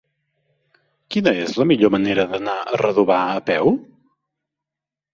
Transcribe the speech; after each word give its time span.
Quina 1.15 1.33
és 1.43 1.53
la 1.61 1.69
millor 1.73 1.95
manera 1.97 2.27
d'anar 2.33 2.57
a 2.65 2.83
Redovà 2.85 3.23
a 3.39 3.47
peu? 3.55 3.73